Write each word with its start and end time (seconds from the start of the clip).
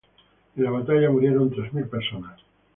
En 0.55 0.63
la 0.63 0.71
batalla 0.71 1.11
murieron 1.11 1.51
tres 1.51 1.71
mil 1.75 1.85
personas. 1.87 2.39